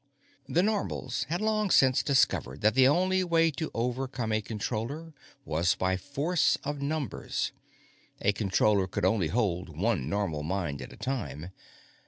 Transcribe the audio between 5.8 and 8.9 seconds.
force of numbers. A Controller